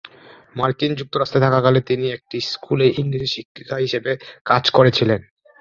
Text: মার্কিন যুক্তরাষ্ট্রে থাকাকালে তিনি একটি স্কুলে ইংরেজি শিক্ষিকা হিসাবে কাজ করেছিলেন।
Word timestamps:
মার্কিন 0.55 0.91
যুক্তরাষ্ট্রে 0.99 1.43
থাকাকালে 1.45 1.79
তিনি 1.89 2.05
একটি 2.11 2.37
স্কুলে 2.51 2.87
ইংরেজি 3.01 3.29
শিক্ষিকা 3.35 3.75
হিসাবে 3.77 4.11
কাজ 4.45 4.63
করেছিলেন। 4.77 5.19